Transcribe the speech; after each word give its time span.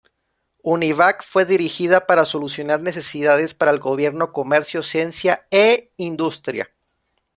Univac 0.63 1.21
fue 1.23 1.45
dirigida 1.45 2.07
para 2.07 2.25
solucionar 2.25 2.79
necesidades 2.81 3.53
para 3.53 3.69
el 3.69 3.77
gobierno, 3.77 4.33
comercio, 4.33 4.81
ciencia 4.81 5.45
e 5.51 5.91
industria. 5.97 6.71